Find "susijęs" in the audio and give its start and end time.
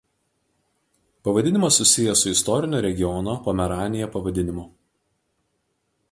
1.81-2.23